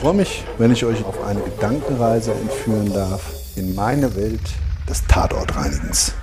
[0.00, 4.40] Ich freue mich, wenn ich euch auf eine Gedankenreise entführen darf in meine Welt
[4.88, 6.14] des Tatortreinigens.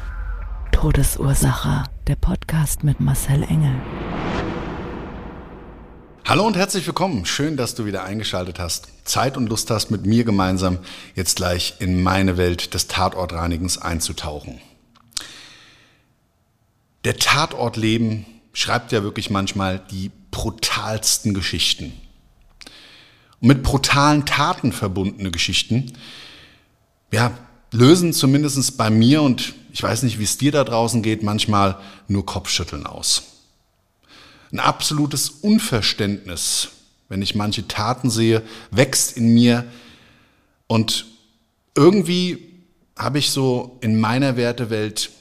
[0.72, 1.84] Todesursache.
[2.08, 3.76] Der Podcast mit Marcel Engel.
[6.26, 7.28] Hallo und herzlich willkommen.
[7.28, 8.88] Schön, dass du wieder eingeschaltet hast.
[9.04, 10.80] Zeit und Lust hast, mit mir gemeinsam
[11.14, 14.60] jetzt gleich in meine Welt des Tatortreinigens einzutauchen.
[17.06, 21.94] Der Tatortleben schreibt ja wirklich manchmal die brutalsten Geschichten.
[23.42, 25.94] Und mit brutalen Taten verbundene Geschichten,
[27.12, 27.38] ja,
[27.72, 31.80] lösen zumindest bei mir und ich weiß nicht, wie es dir da draußen geht, manchmal
[32.08, 33.24] nur Kopfschütteln aus.
[34.52, 36.70] Ein absolutes Unverständnis,
[37.10, 39.66] wenn ich manche Taten sehe, wächst in mir
[40.68, 41.06] und
[41.76, 42.48] irgendwie
[42.98, 45.12] habe ich so in meiner Wertewelt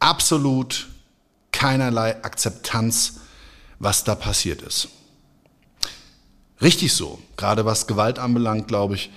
[0.00, 0.88] absolut
[1.52, 3.20] keinerlei Akzeptanz,
[3.78, 4.88] was da passiert ist.
[6.62, 9.10] Richtig so, gerade was Gewalt anbelangt, glaube ich,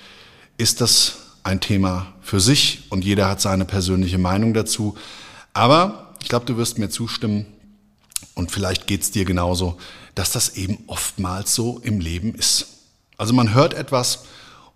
[0.58, 4.98] ist das ein Thema für sich und jeder hat seine persönliche Meinung dazu.
[5.54, 7.46] Aber ich glaube, du wirst mir zustimmen,
[8.36, 9.78] und vielleicht geht es dir genauso,
[10.14, 12.68] dass das eben oftmals so im Leben ist.
[13.18, 14.26] Also man hört etwas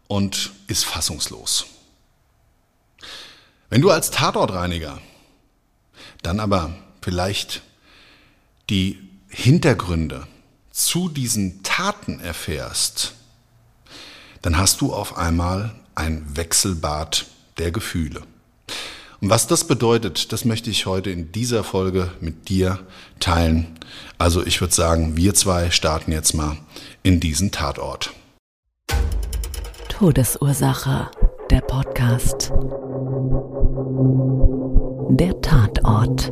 [0.08, 1.66] und ist fassungslos.
[3.70, 5.00] Wenn du als Tatortreiniger
[6.24, 7.62] dann aber vielleicht
[8.70, 10.28] die Hintergründe
[10.86, 13.14] zu diesen Taten erfährst,
[14.42, 17.26] dann hast du auf einmal ein Wechselbad
[17.58, 18.22] der Gefühle.
[19.22, 22.80] Und was das bedeutet, das möchte ich heute in dieser Folge mit dir
[23.20, 23.78] teilen.
[24.18, 26.58] Also ich würde sagen, wir zwei starten jetzt mal
[27.04, 28.14] in diesen Tatort.
[29.90, 31.12] Todesursache,
[31.50, 32.54] der Podcast.
[35.10, 36.32] Der Tatort.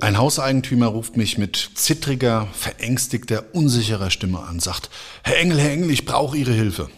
[0.00, 4.90] Ein Hauseigentümer ruft mich mit zittriger, verängstigter, unsicherer Stimme an, sagt,
[5.22, 6.90] Herr Engel, Herr Engel, ich brauche Ihre Hilfe.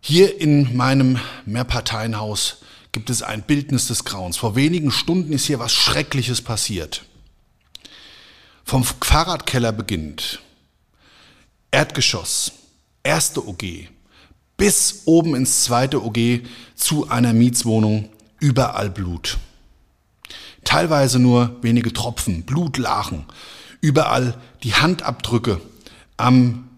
[0.00, 2.58] Hier in meinem Mehrparteienhaus
[2.92, 4.36] gibt es ein Bildnis des Grauens.
[4.36, 7.04] Vor wenigen Stunden ist hier was Schreckliches passiert.
[8.64, 10.40] Vom Fahrradkeller beginnt,
[11.70, 12.52] Erdgeschoss,
[13.02, 13.88] erste OG,
[14.56, 16.42] bis oben ins zweite OG
[16.74, 18.08] zu einer Mietswohnung,
[18.40, 19.38] überall Blut.
[20.64, 23.24] Teilweise nur wenige Tropfen, Blutlachen,
[23.80, 25.60] überall die Handabdrücke
[26.16, 26.68] am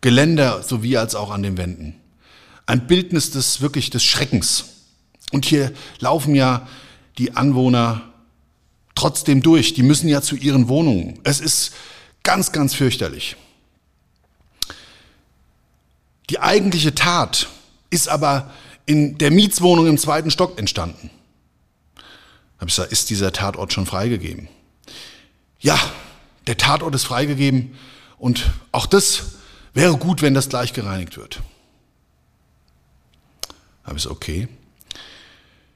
[0.00, 2.00] Geländer sowie als auch an den Wänden
[2.70, 4.64] ein Bildnis des wirklich des Schreckens.
[5.32, 6.68] Und hier laufen ja
[7.18, 8.02] die Anwohner
[8.94, 9.74] trotzdem durch.
[9.74, 11.18] Die müssen ja zu ihren Wohnungen.
[11.24, 11.72] Es ist
[12.22, 13.36] ganz, ganz fürchterlich.
[16.30, 17.48] Die eigentliche Tat
[17.90, 18.50] ist aber
[18.86, 21.10] in der Mietswohnung im zweiten Stock entstanden.
[22.60, 24.48] Habe ich gesagt, ist dieser Tatort schon freigegeben?
[25.60, 25.78] Ja,
[26.46, 27.74] der Tatort ist freigegeben
[28.18, 29.38] und auch das
[29.72, 31.40] wäre gut, wenn das gleich gereinigt wird.
[33.84, 34.48] Habe ich gesagt, okay.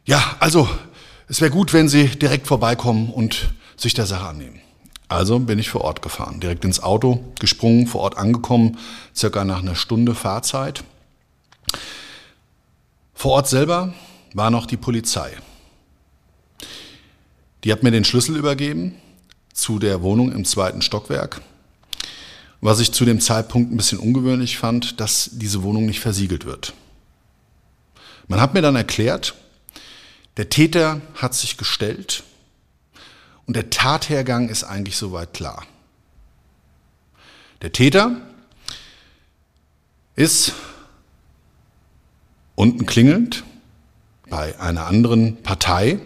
[0.04, 0.68] Ja, also
[1.26, 4.60] es wäre gut, wenn Sie direkt vorbeikommen und sich der Sache annehmen.
[5.08, 8.78] Also bin ich vor Ort gefahren, direkt ins Auto gesprungen, vor Ort angekommen,
[9.16, 10.84] circa nach einer Stunde Fahrzeit.
[13.14, 13.94] Vor Ort selber
[14.34, 15.32] war noch die Polizei.
[17.64, 18.94] Die hat mir den Schlüssel übergeben
[19.52, 21.40] zu der Wohnung im zweiten Stockwerk.
[22.60, 26.74] Was ich zu dem Zeitpunkt ein bisschen ungewöhnlich fand, dass diese Wohnung nicht versiegelt wird.
[28.28, 29.34] Man hat mir dann erklärt,
[30.36, 32.22] der Täter hat sich gestellt
[33.46, 35.66] und der Tathergang ist eigentlich soweit klar.
[37.62, 38.20] Der Täter
[40.16, 40.52] ist
[42.54, 43.44] unten klingelnd
[44.28, 46.00] bei einer anderen Partei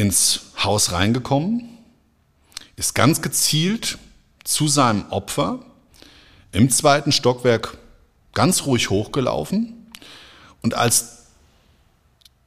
[0.00, 1.68] ins Haus reingekommen,
[2.76, 3.98] ist ganz gezielt
[4.44, 5.58] zu seinem Opfer
[6.52, 7.76] im zweiten Stockwerk
[8.32, 9.92] ganz ruhig hochgelaufen
[10.62, 11.26] und als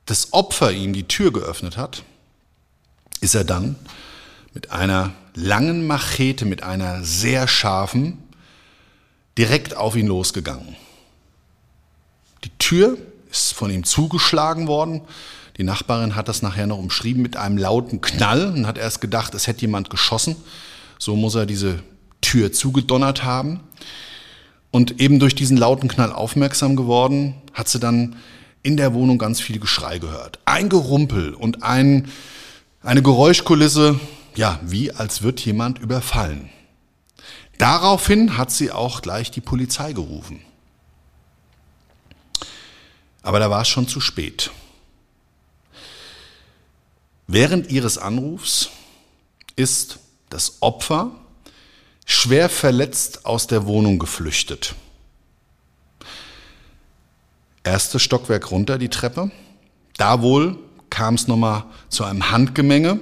[0.05, 2.01] das Opfer ihm die Tür geöffnet hat,
[3.21, 3.75] ist er dann
[4.55, 8.17] mit einer langen Machete, mit einer sehr scharfen,
[9.38, 10.75] direkt auf ihn losgegangen.
[12.45, 12.97] Die Tür
[13.29, 15.01] ist von ihm zugeschlagen worden.
[15.57, 19.35] Die Nachbarin hat das nachher noch umschrieben mit einem lauten Knall und hat erst gedacht,
[19.35, 20.35] es hätte jemand geschossen.
[20.97, 21.83] So muss er diese
[22.21, 23.59] Tür zugedonnert haben.
[24.71, 28.15] Und eben durch diesen lauten Knall aufmerksam geworden, hat sie dann
[28.63, 30.39] in der Wohnung ganz viel Geschrei gehört.
[30.45, 32.09] Ein Gerumpel und ein,
[32.81, 34.00] eine Geräuschkulisse,
[34.35, 36.50] ja, wie als wird jemand überfallen.
[37.59, 40.39] Daraufhin hat sie auch gleich die Polizei gerufen.
[43.21, 44.50] Aber da war es schon zu spät.
[47.33, 48.69] Während ihres Anrufs
[49.56, 49.97] ist
[50.30, 51.15] das Opfer
[52.06, 54.75] schwer verletzt aus der Wohnung geflüchtet.
[57.63, 59.31] Erstes Stockwerk runter die Treppe.
[59.97, 60.59] Da wohl
[60.91, 63.00] kam es nochmal zu einem Handgemenge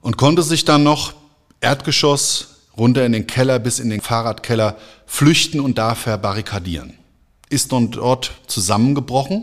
[0.00, 1.14] und konnte sich dann noch
[1.60, 6.96] Erdgeschoss runter in den Keller bis in den Fahrradkeller flüchten und da verbarrikadieren.
[7.48, 9.42] Ist dann dort zusammengebrochen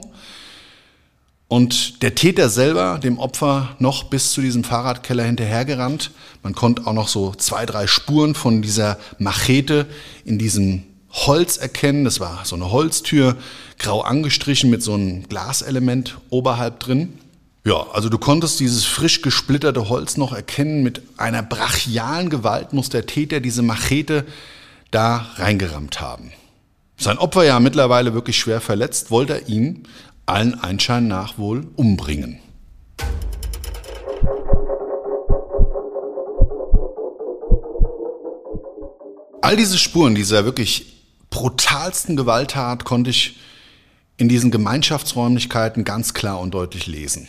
[1.47, 6.11] und der Täter selber, dem Opfer, noch bis zu diesem Fahrradkeller hinterhergerannt.
[6.41, 9.85] Man konnte auch noch so zwei, drei Spuren von dieser Machete
[10.25, 12.05] in diesem Holz erkennen.
[12.05, 13.37] Das war so eine Holztür,
[13.77, 17.19] grau angestrichen mit so einem Glaselement oberhalb drin.
[17.65, 20.83] Ja, also du konntest dieses frisch gesplitterte Holz noch erkennen.
[20.83, 24.25] Mit einer brachialen Gewalt muss der Täter diese Machete
[24.91, 26.33] da reingerammt haben.
[26.97, 29.83] Sein Opfer ja mittlerweile wirklich schwer verletzt, wollte er ihn
[30.25, 32.39] allen Einschein nach wohl umbringen.
[39.41, 43.37] All diese Spuren dieser wirklich brutalsten Gewalttat konnte ich
[44.15, 47.27] in diesen Gemeinschaftsräumlichkeiten ganz klar und deutlich lesen.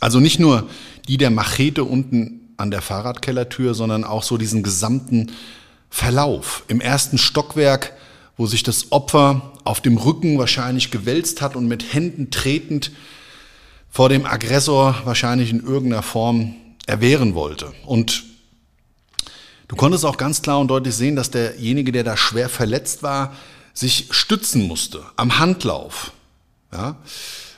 [0.00, 0.68] Also nicht nur
[1.08, 5.32] die der Machete unten an der Fahrradkellertür, sondern auch so diesen gesamten
[5.88, 6.64] Verlauf.
[6.68, 7.94] Im ersten Stockwerk
[8.38, 12.90] wo sich das Opfer auf dem Rücken wahrscheinlich gewälzt hat und mit Händen tretend
[13.90, 16.54] vor dem Aggressor wahrscheinlich in irgendeiner Form
[16.86, 17.74] erwehren wollte.
[17.84, 18.24] Und
[19.68, 23.36] du konntest auch ganz klar und deutlich sehen, dass derjenige, der da schwer verletzt war,
[23.74, 26.12] sich stützen musste am Handlauf.
[26.72, 26.96] Ja?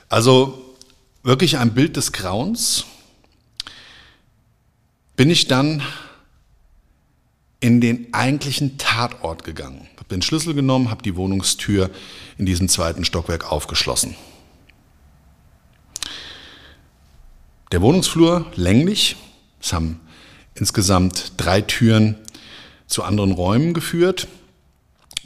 [0.09, 0.75] Also
[1.23, 2.83] wirklich ein Bild des Grauens.
[5.15, 5.81] Bin ich dann
[7.61, 11.89] in den eigentlichen Tatort gegangen, habe den Schlüssel genommen, habe die Wohnungstür
[12.37, 14.15] in diesem zweiten Stockwerk aufgeschlossen.
[17.71, 19.15] Der Wohnungsflur länglich,
[19.61, 20.01] es haben
[20.55, 22.15] insgesamt drei Türen
[22.87, 24.27] zu anderen Räumen geführt,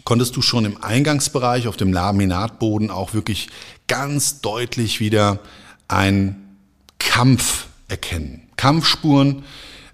[0.04, 3.48] konntest du schon im Eingangsbereich auf dem Laminatboden auch wirklich
[3.88, 5.40] ganz deutlich wieder
[5.88, 6.58] einen
[7.00, 8.48] Kampf erkennen.
[8.58, 9.44] Kampfspuren,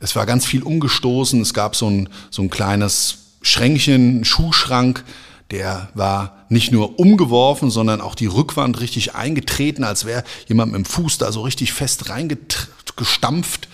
[0.01, 1.39] es war ganz viel umgestoßen.
[1.41, 5.03] Es gab so ein, so ein kleines Schränkchen, Schuhschrank,
[5.51, 10.79] der war nicht nur umgeworfen, sondern auch die Rückwand richtig eingetreten, als wäre jemand mit
[10.79, 13.67] dem Fuß da so richtig fest reingestampft.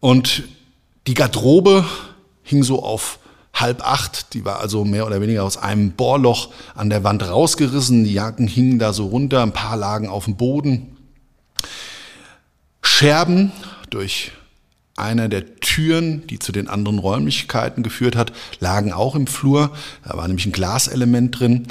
[0.00, 0.44] Und
[1.06, 1.84] die Garderobe
[2.42, 3.18] hing so auf
[3.52, 8.04] halb acht, die war also mehr oder weniger aus einem Bohrloch an der Wand rausgerissen,
[8.04, 10.96] die Jacken hingen da so runter, ein paar lagen auf dem Boden.
[12.82, 13.52] Scherben
[13.90, 14.32] durch
[14.96, 19.76] einer der Türen, die zu den anderen Räumlichkeiten geführt hat, lagen auch im Flur.
[20.04, 21.66] Da war nämlich ein Glaselement drin.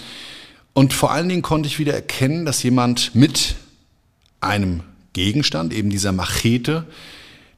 [0.74, 3.56] Und vor allen Dingen konnte ich wieder erkennen, dass jemand mit
[4.42, 4.82] einem
[5.14, 6.86] Gegenstand, eben dieser Machete,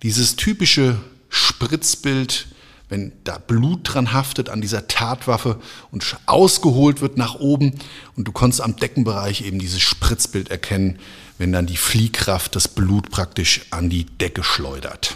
[0.04, 0.98] dieses typische
[1.30, 2.48] Spritzbild,
[2.90, 5.60] wenn da Blut dran haftet an dieser Tatwaffe
[5.92, 7.74] und ausgeholt wird nach oben
[8.16, 11.00] und du konntest am Deckenbereich eben dieses Spritzbild erkennen,
[11.40, 15.16] wenn dann die Fliehkraft das Blut praktisch an die Decke schleudert.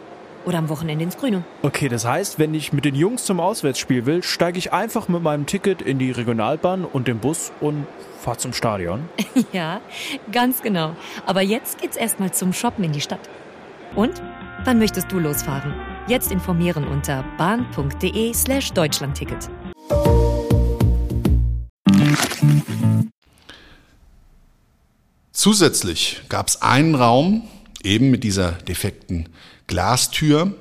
[0.45, 1.43] Oder am Wochenende ins Grüne.
[1.61, 5.21] Okay, das heißt, wenn ich mit den Jungs zum Auswärtsspiel will, steige ich einfach mit
[5.21, 7.85] meinem Ticket in die Regionalbahn und den Bus und
[8.19, 9.07] fahre zum Stadion.
[9.53, 9.81] ja,
[10.31, 10.95] ganz genau.
[11.25, 13.29] Aber jetzt geht's erstmal zum Shoppen in die Stadt.
[13.95, 14.21] Und?
[14.63, 15.73] Wann möchtest du losfahren?
[16.07, 19.49] Jetzt informieren unter bahn.de slash Deutschlandticket.
[25.31, 27.41] Zusätzlich gab es einen Raum,
[27.83, 29.29] eben mit dieser defekten
[29.71, 30.53] Glastür,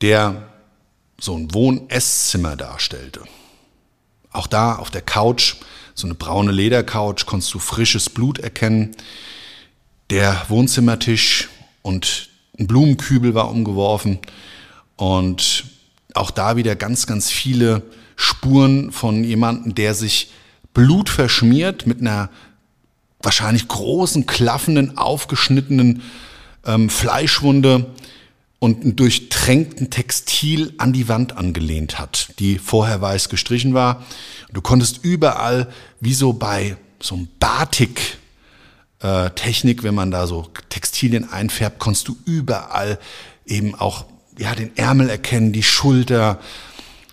[0.00, 0.48] der
[1.20, 3.20] so ein Wohn-Esszimmer darstellte.
[4.30, 5.56] Auch da auf der Couch,
[5.92, 8.96] so eine braune Ledercouch, konntest du frisches Blut erkennen.
[10.08, 11.50] Der Wohnzimmertisch
[11.82, 14.18] und ein Blumenkübel war umgeworfen
[14.96, 15.64] und
[16.14, 17.82] auch da wieder ganz, ganz viele
[18.16, 20.30] Spuren von jemandem, der sich
[20.72, 22.30] Blut verschmiert mit einer
[23.20, 26.00] wahrscheinlich großen, klaffenden, aufgeschnittenen
[26.64, 27.86] ähm, Fleischwunde
[28.58, 34.04] und einen durchtränkten Textil an die Wand angelehnt hat, die vorher weiß gestrichen war.
[34.52, 35.68] Du konntest überall,
[36.00, 38.18] wie so bei so einem Batik,
[39.00, 42.98] äh, Technik, wenn man da so Textilien einfärbt, konntest du überall
[43.46, 44.04] eben auch
[44.38, 46.38] ja den Ärmel erkennen, die Schulter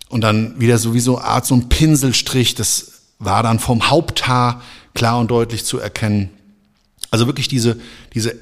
[0.08, 2.54] und dann wieder sowieso Art so ein Pinselstrich.
[2.54, 4.62] Das war dann vom Haupthaar
[4.94, 6.30] klar und deutlich zu erkennen.
[7.10, 7.80] Also wirklich diese
[8.14, 8.36] diese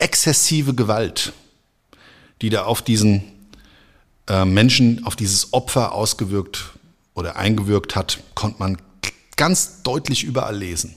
[0.00, 1.32] exzessive Gewalt,
[2.42, 3.22] die da auf diesen
[4.28, 6.70] äh, Menschen, auf dieses Opfer ausgewirkt
[7.14, 8.76] oder eingewirkt hat, konnte man
[9.36, 10.94] ganz deutlich überall lesen.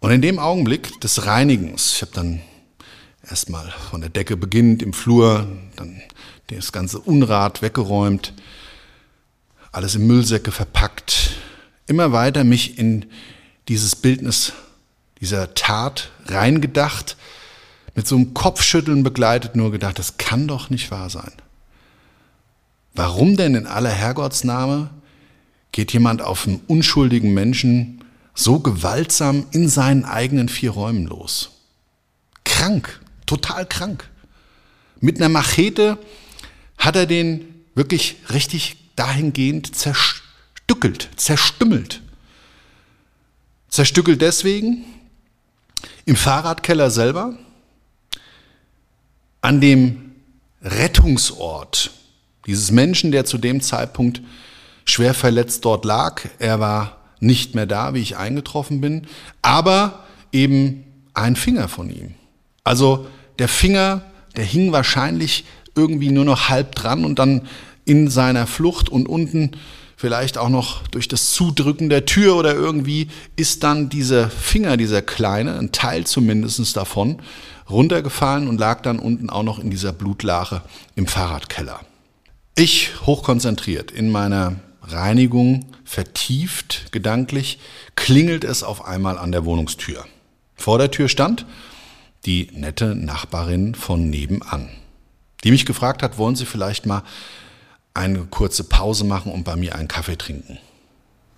[0.00, 2.40] Und in dem Augenblick des Reinigens, ich habe dann
[3.28, 5.46] erstmal von der Decke beginnend im Flur,
[5.76, 6.02] dann
[6.48, 8.34] das ganze Unrat weggeräumt,
[9.72, 11.36] alles in Müllsäcke verpackt,
[11.86, 13.06] immer weiter mich in
[13.68, 14.52] dieses Bildnis
[15.24, 17.16] dieser Tat reingedacht,
[17.94, 21.32] mit so einem Kopfschütteln begleitet, nur gedacht, das kann doch nicht wahr sein.
[22.92, 24.90] Warum denn in aller Herrgottsname
[25.72, 28.04] geht jemand auf einen unschuldigen Menschen
[28.34, 31.52] so gewaltsam in seinen eigenen vier Räumen los.
[32.44, 34.10] Krank, total krank.
[35.00, 35.96] Mit einer Machete
[36.76, 42.02] hat er den wirklich richtig dahingehend zerstückelt, zerstümmelt.
[43.70, 44.84] Zerstückelt deswegen
[46.04, 47.34] im Fahrradkeller selber,
[49.40, 50.12] an dem
[50.62, 51.90] Rettungsort
[52.46, 54.22] dieses Menschen, der zu dem Zeitpunkt
[54.84, 56.22] schwer verletzt dort lag.
[56.38, 59.06] Er war nicht mehr da, wie ich eingetroffen bin,
[59.42, 60.84] aber eben
[61.14, 62.14] ein Finger von ihm.
[62.64, 63.06] Also
[63.38, 64.02] der Finger,
[64.36, 65.44] der hing wahrscheinlich
[65.74, 67.48] irgendwie nur noch halb dran und dann
[67.84, 69.52] in seiner Flucht und unten
[70.04, 75.00] vielleicht auch noch durch das Zudrücken der Tür oder irgendwie ist dann dieser Finger, dieser
[75.00, 77.22] kleine, ein Teil zumindest davon,
[77.70, 80.60] runtergefallen und lag dann unten auch noch in dieser Blutlache
[80.94, 81.80] im Fahrradkeller.
[82.54, 87.58] Ich hochkonzentriert in meiner Reinigung vertieft gedanklich,
[87.96, 90.04] klingelt es auf einmal an der Wohnungstür.
[90.54, 91.46] Vor der Tür stand
[92.26, 94.68] die nette Nachbarin von nebenan,
[95.44, 97.04] die mich gefragt hat, wollen Sie vielleicht mal
[97.94, 100.58] eine kurze Pause machen und bei mir einen Kaffee trinken?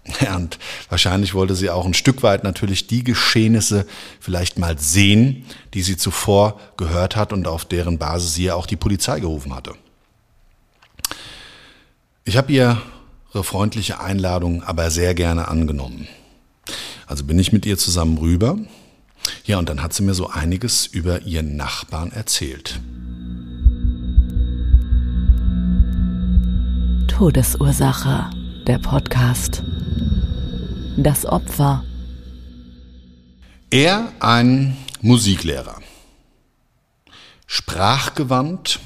[0.21, 3.87] Ja, und wahrscheinlich wollte sie auch ein Stück weit natürlich die Geschehnisse
[4.21, 5.45] vielleicht mal sehen,
[5.75, 9.53] die sie zuvor gehört hat und auf deren Basis sie ja auch die Polizei gerufen
[9.53, 9.75] hatte.
[12.25, 12.81] Ich habe ihr
[13.37, 16.09] ihre freundliche Einladung aber sehr gerne angenommen.
[17.07, 18.59] Also bin ich mit ihr zusammen rüber.
[19.45, 22.81] Ja, und dann hat sie mir so einiges über ihren Nachbarn erzählt.
[27.17, 28.29] Todesursache,
[28.67, 29.63] der Podcast.
[30.99, 31.83] Das Opfer.
[33.71, 35.81] Er ein Musiklehrer.
[37.47, 38.81] Sprachgewandt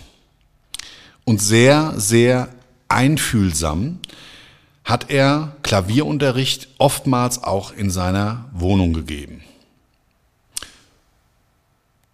[1.24, 2.54] und sehr, sehr
[2.86, 3.98] einfühlsam
[4.84, 9.42] hat er Klavierunterricht oftmals auch in seiner Wohnung gegeben.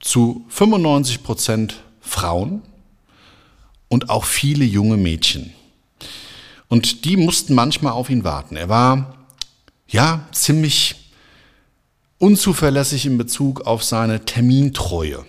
[0.01, 2.63] Zu 95 Prozent Frauen
[3.89, 5.53] und auch viele junge Mädchen.
[6.69, 8.57] Und die mussten manchmal auf ihn warten.
[8.57, 9.15] Er war
[9.87, 11.13] ja ziemlich
[12.19, 15.25] unzuverlässig in Bezug auf seine Termintreue.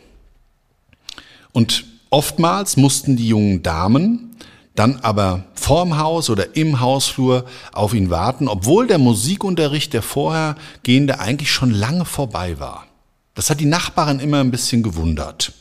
[1.52, 4.36] Und oftmals mussten die jungen Damen
[4.78, 11.20] dann aber vorm Haus oder im Hausflur auf ihn warten, obwohl der Musikunterricht, der vorhergehende,
[11.20, 12.86] eigentlich schon lange vorbei war.
[13.34, 15.52] Das hat die Nachbarin immer ein bisschen gewundert.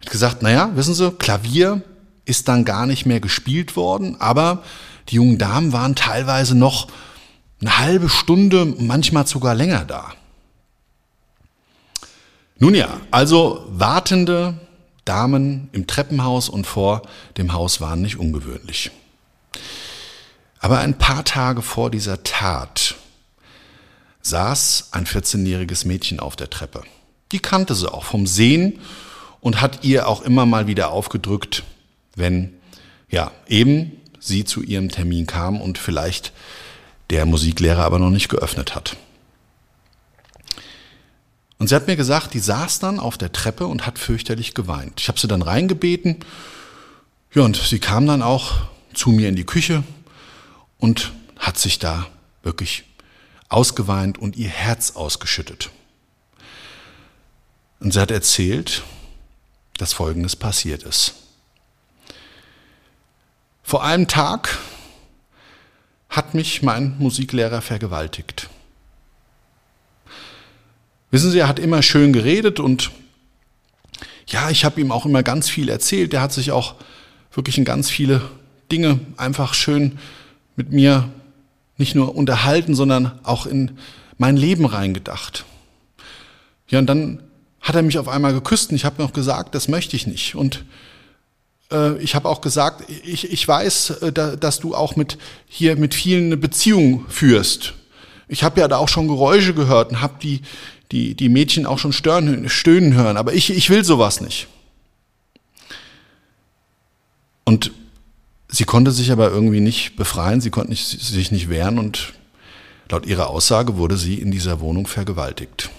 [0.00, 1.82] Hat gesagt, naja, wissen Sie, Klavier
[2.28, 4.62] ist dann gar nicht mehr gespielt worden, aber
[5.08, 6.88] die jungen Damen waren teilweise noch
[7.60, 10.12] eine halbe Stunde, manchmal sogar länger da.
[12.58, 14.58] Nun ja, also Wartende
[15.04, 17.02] Damen im Treppenhaus und vor
[17.38, 18.90] dem Haus waren nicht ungewöhnlich.
[20.60, 22.96] Aber ein paar Tage vor dieser Tat
[24.20, 26.82] saß ein 14-jähriges Mädchen auf der Treppe.
[27.32, 28.80] Die kannte sie auch vom Sehen
[29.40, 31.62] und hat ihr auch immer mal wieder aufgedrückt,
[32.18, 32.54] wenn
[33.10, 36.32] ja eben sie zu ihrem Termin kam und vielleicht
[37.10, 38.96] der Musiklehrer aber noch nicht geöffnet hat.
[41.58, 45.00] Und sie hat mir gesagt, die saß dann auf der Treppe und hat fürchterlich geweint.
[45.00, 46.18] Ich habe sie dann reingebeten.
[47.34, 49.82] Ja, und sie kam dann auch zu mir in die Küche
[50.78, 52.06] und hat sich da
[52.42, 52.84] wirklich
[53.48, 55.70] ausgeweint und ihr Herz ausgeschüttet.
[57.80, 58.82] Und sie hat erzählt,
[59.76, 61.14] dass Folgendes passiert ist.
[63.68, 64.56] Vor einem Tag
[66.08, 68.48] hat mich mein Musiklehrer vergewaltigt.
[71.10, 72.90] Wissen Sie, er hat immer schön geredet und
[74.26, 76.14] ja, ich habe ihm auch immer ganz viel erzählt.
[76.14, 76.76] Er hat sich auch
[77.34, 78.22] wirklich in ganz viele
[78.72, 79.98] Dinge einfach schön
[80.56, 81.06] mit mir
[81.76, 83.76] nicht nur unterhalten, sondern auch in
[84.16, 85.44] mein Leben reingedacht.
[86.68, 87.22] Ja, und dann
[87.60, 90.36] hat er mich auf einmal geküsst und ich habe noch gesagt, das möchte ich nicht.
[90.36, 90.64] Und
[92.00, 95.94] ich habe auch gesagt, ich, ich weiß, äh, da, dass du auch mit hier mit
[95.94, 97.74] vielen eine Beziehung führst.
[98.26, 100.42] Ich habe ja da auch schon Geräusche gehört und habe die,
[100.92, 104.48] die, die Mädchen auch schon stören, stöhnen hören, aber ich, ich will sowas nicht.
[107.44, 107.72] Und
[108.48, 112.12] sie konnte sich aber irgendwie nicht befreien, sie konnte nicht, sich nicht wehren und
[112.90, 115.70] laut ihrer Aussage wurde sie in dieser Wohnung vergewaltigt.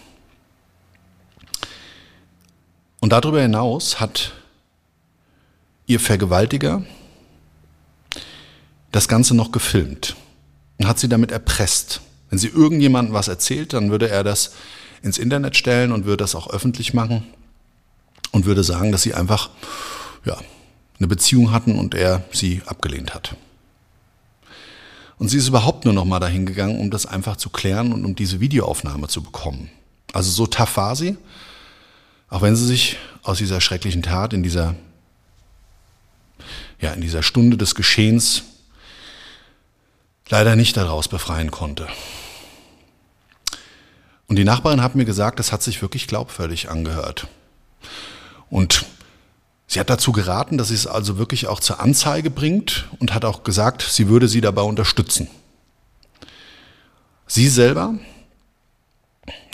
[3.00, 4.34] Und darüber hinaus hat
[5.90, 6.84] ihr Vergewaltiger
[8.92, 10.16] das Ganze noch gefilmt
[10.78, 12.02] und hat sie damit erpresst.
[12.30, 14.54] Wenn sie irgendjemandem was erzählt, dann würde er das
[15.02, 17.24] ins Internet stellen und würde das auch öffentlich machen
[18.32, 19.50] und würde sagen, dass sie einfach
[20.26, 20.38] ja,
[21.00, 23.36] eine Beziehung hatten und er sie abgelehnt hat.
[25.18, 28.06] Und sie ist überhaupt nur noch mal dahin gegangen, um das einfach zu klären und
[28.06, 29.72] um diese Videoaufnahme zu bekommen.
[30.14, 31.18] Also so tough war sie,
[32.30, 34.76] auch wenn sie sich aus dieser schrecklichen Tat in dieser
[36.80, 38.44] ja, in dieser Stunde des Geschehens
[40.30, 41.88] leider nicht daraus befreien konnte.
[44.28, 47.28] Und die Nachbarin hat mir gesagt, das hat sich wirklich glaubwürdig angehört.
[48.50, 48.86] Und
[49.68, 53.26] sie hat dazu geraten, dass sie es also wirklich auch zur Anzeige bringt und hat
[53.26, 55.28] auch gesagt, sie würde sie dabei unterstützen.
[57.26, 57.96] Sie selber,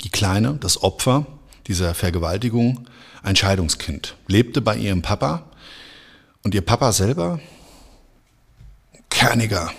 [0.04, 1.26] die Kleine, das Opfer
[1.68, 2.88] dieser Vergewaltigung,
[3.24, 5.44] ein Scheidungskind, lebte bei ihrem Papa
[6.46, 7.40] und ihr Papa selber,
[9.10, 9.74] kerniger,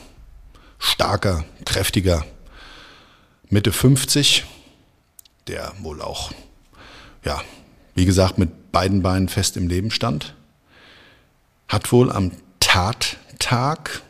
[0.80, 2.26] starker, kräftiger,
[3.48, 4.44] Mitte 50,
[5.46, 6.32] der wohl auch,
[7.24, 7.40] ja,
[7.94, 10.34] wie gesagt, mit beiden Beinen fest im Leben stand,
[11.68, 14.02] hat wohl am Tattag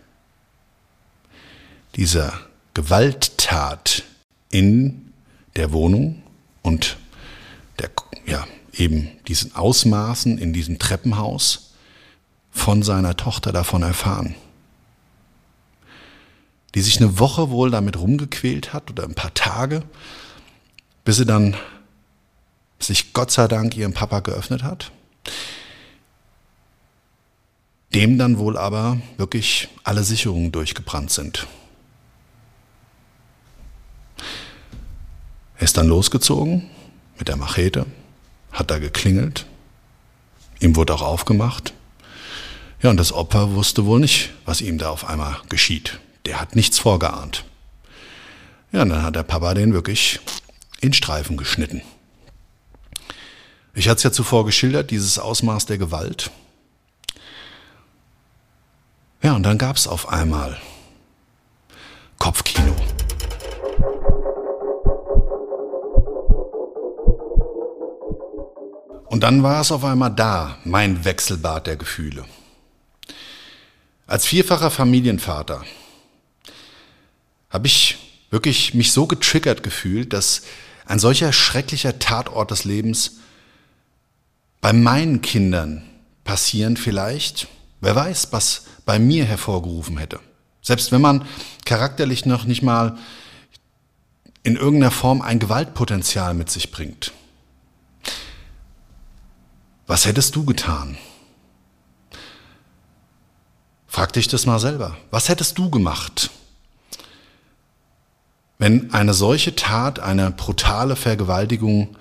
[1.94, 2.32] dieser
[2.72, 4.02] Gewalttat
[4.48, 5.12] in
[5.56, 6.22] der Wohnung
[6.62, 6.96] und
[7.80, 7.90] der,
[8.24, 11.65] ja, eben diesen Ausmaßen in diesem Treppenhaus
[12.56, 14.34] von seiner Tochter davon erfahren.
[16.74, 19.82] Die sich eine Woche wohl damit rumgequält hat oder ein paar Tage
[21.06, 21.56] bis sie dann
[22.80, 24.90] sich Gott sei Dank ihrem Papa geöffnet hat.
[27.94, 31.46] Dem dann wohl aber wirklich alle Sicherungen durchgebrannt sind.
[35.56, 36.68] Er ist dann losgezogen
[37.18, 37.86] mit der Machete,
[38.50, 39.46] hat da geklingelt,
[40.58, 41.72] ihm wurde auch aufgemacht.
[42.82, 45.98] Ja, und das Opfer wusste wohl nicht, was ihm da auf einmal geschieht.
[46.26, 47.44] Der hat nichts vorgeahnt.
[48.72, 50.20] Ja, und dann hat der Papa den wirklich
[50.80, 51.82] in Streifen geschnitten.
[53.74, 56.30] Ich hatte es ja zuvor geschildert, dieses Ausmaß der Gewalt.
[59.22, 60.56] Ja, und dann gab es auf einmal
[62.18, 62.74] Kopfkino.
[69.08, 72.24] Und dann war es auf einmal da, mein Wechselbad der Gefühle.
[74.06, 75.64] Als vierfacher Familienvater
[77.50, 77.98] habe ich
[78.30, 80.42] wirklich mich so getriggert gefühlt, dass
[80.84, 83.18] ein solcher schrecklicher Tatort des Lebens
[84.60, 85.82] bei meinen Kindern
[86.22, 87.48] passieren vielleicht,
[87.80, 90.20] wer weiß, was bei mir hervorgerufen hätte.
[90.62, 91.26] Selbst wenn man
[91.64, 92.98] charakterlich noch nicht mal
[94.44, 97.12] in irgendeiner Form ein Gewaltpotenzial mit sich bringt.
[99.88, 100.96] Was hättest du getan?
[103.96, 104.94] Frag dich das mal selber.
[105.10, 106.28] Was hättest du gemacht?
[108.58, 111.96] Wenn eine solche Tat, eine brutale Vergewaltigung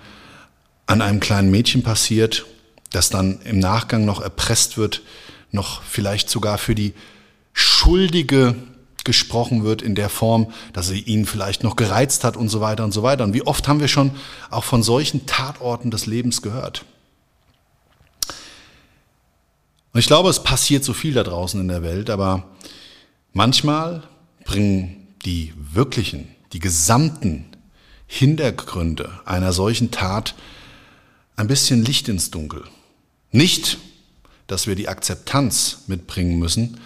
[0.84, 2.44] an einem kleinen Mädchen passiert,
[2.90, 5.00] das dann im Nachgang noch erpresst wird,
[5.52, 6.92] noch vielleicht sogar für die
[7.54, 8.56] schuldige
[9.04, 12.84] gesprochen wird in der Form, dass sie ihn vielleicht noch gereizt hat und so weiter
[12.84, 13.24] und so weiter.
[13.24, 14.10] Und wie oft haben wir schon
[14.50, 16.84] auch von solchen Tatorten des Lebens gehört?
[19.96, 22.44] Und ich glaube, es passiert so viel da draußen in der Welt, aber
[23.32, 24.02] manchmal
[24.44, 27.46] bringen die wirklichen, die gesamten
[28.06, 30.34] Hintergründe einer solchen Tat
[31.36, 32.64] ein bisschen Licht ins Dunkel.
[33.32, 33.78] Nicht,
[34.48, 36.78] dass wir die Akzeptanz mitbringen müssen,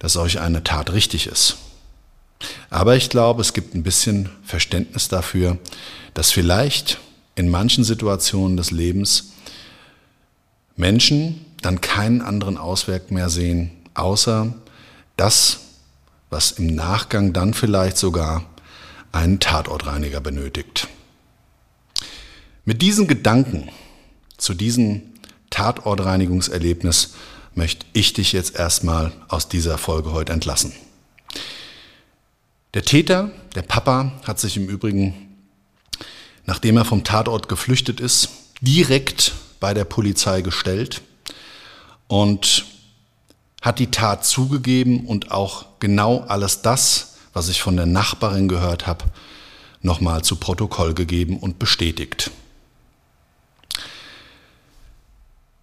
[0.00, 1.58] dass solch eine Tat richtig ist.
[2.70, 5.58] Aber ich glaube, es gibt ein bisschen Verständnis dafür,
[6.12, 6.98] dass vielleicht
[7.36, 9.34] in manchen Situationen des Lebens
[10.74, 14.54] Menschen dann keinen anderen Ausweg mehr sehen, außer
[15.16, 15.60] das,
[16.30, 18.44] was im Nachgang dann vielleicht sogar
[19.12, 20.88] einen Tatortreiniger benötigt.
[22.64, 23.70] Mit diesen Gedanken
[24.36, 25.02] zu diesem
[25.50, 27.14] Tatortreinigungserlebnis
[27.54, 30.72] möchte ich dich jetzt erstmal aus dieser Folge heute entlassen.
[32.74, 35.14] Der Täter, der Papa, hat sich im Übrigen,
[36.44, 38.28] nachdem er vom Tatort geflüchtet ist,
[38.60, 41.00] direkt bei der Polizei gestellt
[42.08, 42.64] und
[43.62, 48.86] hat die Tat zugegeben und auch genau alles das, was ich von der Nachbarin gehört
[48.86, 49.04] habe,
[49.80, 52.30] nochmal zu Protokoll gegeben und bestätigt.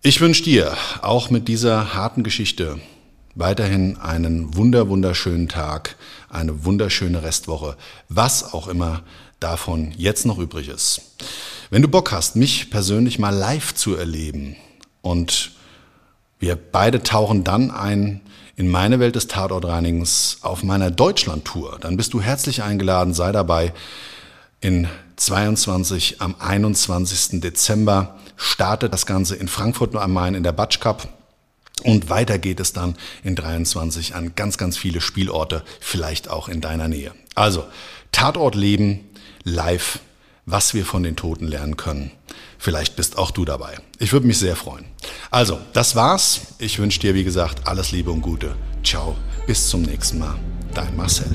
[0.01, 2.79] Ich wünsche dir auch mit dieser harten Geschichte
[3.33, 5.95] weiterhin einen wunder wunderschönen Tag,
[6.29, 7.75] eine wunderschöne Restwoche,
[8.07, 9.03] was auch immer
[9.39, 11.01] davon jetzt noch übrig ist.
[11.69, 14.55] Wenn du Bock hast, mich persönlich mal live zu erleben
[15.01, 15.51] und
[16.39, 18.21] wir beide tauchen dann ein
[18.55, 23.73] in meine Welt des Tatortreinigens auf meiner Deutschland-Tour, dann bist du herzlich eingeladen, sei dabei
[24.61, 27.41] in 22 am 21.
[27.41, 31.07] Dezember startet das Ganze in Frankfurt am Main in der Batsch Cup.
[31.83, 36.61] Und weiter geht es dann in 23 an ganz, ganz viele Spielorte, vielleicht auch in
[36.61, 37.11] deiner Nähe.
[37.35, 37.65] Also,
[38.11, 39.01] Tatort leben,
[39.43, 39.99] live,
[40.45, 42.11] was wir von den Toten lernen können.
[42.57, 43.75] Vielleicht bist auch du dabei.
[43.99, 44.85] Ich würde mich sehr freuen.
[45.31, 46.41] Also, das war's.
[46.59, 48.55] Ich wünsche dir, wie gesagt, alles Liebe und Gute.
[48.83, 49.15] Ciao,
[49.47, 50.35] bis zum nächsten Mal.
[50.73, 51.27] Dein Marcel.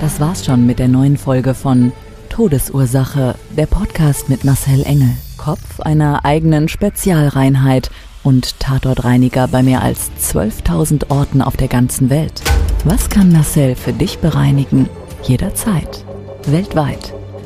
[0.00, 1.92] Das war's schon mit der neuen Folge von
[2.28, 5.16] Todesursache, der Podcast mit Marcel Engel.
[5.36, 7.90] Kopf einer eigenen Spezialreinheit
[8.22, 12.42] und Tatortreiniger bei mehr als 12.000 Orten auf der ganzen Welt.
[12.84, 14.88] Was kann Marcel für dich bereinigen?
[15.22, 16.04] Jederzeit.
[16.46, 17.14] Weltweit.